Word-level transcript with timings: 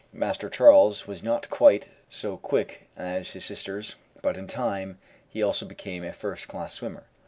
Master 0.13 0.49
Charles 0.49 1.05
was 1.05 1.21
not 1.23 1.47
quite 1.51 1.89
so 2.09 2.35
quick 2.35 2.89
as 2.97 3.33
his 3.33 3.45
sisters, 3.45 3.97
but 4.23 4.35
in 4.35 4.47
time 4.47 4.97
he 5.29 5.43
also 5.43 5.63
became 5.63 6.03
a 6.03 6.11
first 6.11 6.47
class 6.47 6.73
swimmer. 6.73 7.03